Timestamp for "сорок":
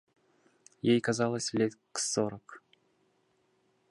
1.93-2.63